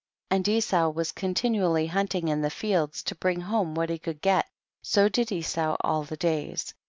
19. 0.31 0.35
And 0.37 0.47
Esau 0.57 0.89
was 0.89 1.11
continually 1.11 1.85
hunting 1.85 2.27
in 2.27 2.41
the 2.41 2.49
fields 2.49 3.03
to 3.03 3.13
bring 3.13 3.39
home 3.41 3.75
what 3.75 3.91
he 3.91 3.99
could 3.99 4.19
get, 4.19 4.47
so 4.81 5.07
did 5.07 5.31
Esau 5.31 5.77
all 5.81 6.05
the 6.05 6.17
days. 6.17 6.73